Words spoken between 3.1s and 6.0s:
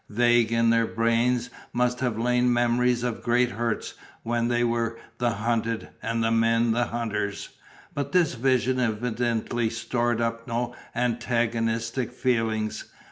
great hurts when they were the hunted